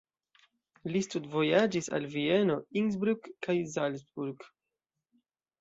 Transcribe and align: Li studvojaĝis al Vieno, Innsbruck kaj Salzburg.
Li 0.93 1.01
studvojaĝis 1.07 1.89
al 1.97 2.09
Vieno, 2.15 2.57
Innsbruck 2.83 3.29
kaj 3.49 3.59
Salzburg. 3.75 4.49